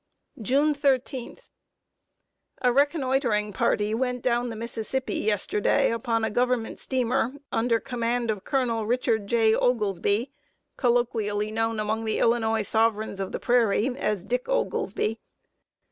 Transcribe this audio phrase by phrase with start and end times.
[0.41, 1.37] June 13.
[2.63, 8.43] A reconnoitering party went down the Mississippi yesterday upon a Government steamer, under command of
[8.43, 9.53] Colonel Richard J.
[9.53, 10.31] Oglesby,
[10.75, 15.19] colloquially known among the Illinois sovereigns of the prairie as "Dick Oglesby."